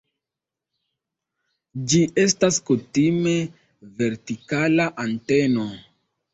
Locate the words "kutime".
2.71-3.37